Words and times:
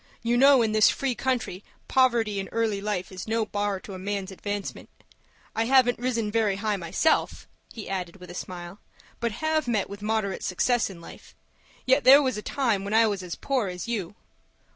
You 0.23 0.35
know 0.35 0.63
in 0.63 0.71
this 0.71 0.89
free 0.89 1.13
country 1.13 1.63
poverty 1.87 2.39
in 2.39 2.47
early 2.47 2.81
life 2.81 3.11
is 3.11 3.27
no 3.27 3.45
bar 3.45 3.79
to 3.81 3.93
a 3.93 3.99
man's 3.99 4.31
advancement. 4.31 4.89
I 5.55 5.65
haven't 5.65 5.99
risen 5.99 6.31
very 6.31 6.55
high 6.55 6.75
myself," 6.75 7.47
he 7.71 7.87
added, 7.87 8.15
with 8.15 8.31
a 8.31 8.33
smile, 8.33 8.79
"but 9.19 9.33
have 9.33 9.67
met 9.67 9.91
with 9.91 10.01
moderate 10.01 10.43
success 10.43 10.89
in 10.89 11.01
life; 11.01 11.35
yet 11.85 12.03
there 12.03 12.19
was 12.23 12.35
a 12.35 12.41
time 12.41 12.83
when 12.83 12.95
I 12.95 13.05
was 13.05 13.21
as 13.21 13.35
poor 13.35 13.67
as 13.67 13.87
you." 13.87 14.15